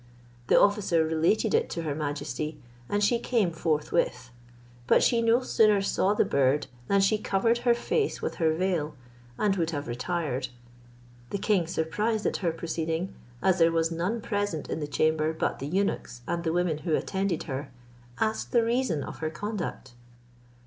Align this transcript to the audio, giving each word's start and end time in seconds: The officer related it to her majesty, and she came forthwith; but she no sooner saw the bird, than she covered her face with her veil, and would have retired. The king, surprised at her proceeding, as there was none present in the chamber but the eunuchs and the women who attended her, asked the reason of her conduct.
The 0.47 0.59
officer 0.59 1.05
related 1.05 1.53
it 1.53 1.69
to 1.69 1.83
her 1.83 1.93
majesty, 1.93 2.59
and 2.89 3.03
she 3.03 3.19
came 3.19 3.51
forthwith; 3.51 4.31
but 4.87 5.03
she 5.03 5.21
no 5.21 5.41
sooner 5.41 5.79
saw 5.79 6.15
the 6.15 6.25
bird, 6.25 6.65
than 6.87 7.01
she 7.01 7.19
covered 7.19 7.59
her 7.59 7.75
face 7.75 8.19
with 8.19 8.37
her 8.37 8.51
veil, 8.51 8.95
and 9.37 9.55
would 9.57 9.69
have 9.69 9.87
retired. 9.87 10.47
The 11.29 11.37
king, 11.37 11.67
surprised 11.67 12.25
at 12.25 12.37
her 12.37 12.51
proceeding, 12.51 13.13
as 13.43 13.59
there 13.59 13.71
was 13.71 13.91
none 13.91 14.21
present 14.21 14.71
in 14.71 14.79
the 14.79 14.87
chamber 14.87 15.33
but 15.33 15.59
the 15.59 15.67
eunuchs 15.67 16.21
and 16.27 16.43
the 16.43 16.51
women 16.51 16.79
who 16.79 16.95
attended 16.95 17.43
her, 17.43 17.71
asked 18.19 18.53
the 18.53 18.63
reason 18.63 19.03
of 19.03 19.19
her 19.19 19.29
conduct. 19.29 19.93